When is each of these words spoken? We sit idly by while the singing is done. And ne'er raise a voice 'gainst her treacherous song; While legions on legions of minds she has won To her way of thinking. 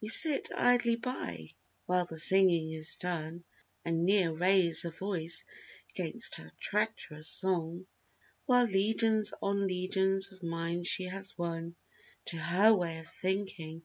We 0.00 0.06
sit 0.06 0.48
idly 0.56 0.94
by 0.94 1.50
while 1.86 2.04
the 2.04 2.20
singing 2.20 2.70
is 2.70 2.94
done. 2.94 3.42
And 3.84 4.04
ne'er 4.04 4.32
raise 4.32 4.84
a 4.84 4.92
voice 4.92 5.44
'gainst 5.96 6.36
her 6.36 6.52
treacherous 6.60 7.26
song; 7.28 7.88
While 8.44 8.66
legions 8.66 9.34
on 9.42 9.66
legions 9.66 10.30
of 10.30 10.40
minds 10.44 10.86
she 10.86 11.06
has 11.06 11.36
won 11.36 11.74
To 12.26 12.36
her 12.36 12.72
way 12.76 13.00
of 13.00 13.08
thinking. 13.08 13.82